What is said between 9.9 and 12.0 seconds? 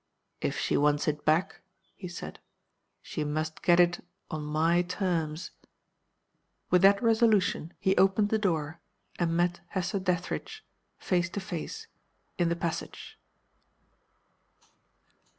Dethridge, face to face,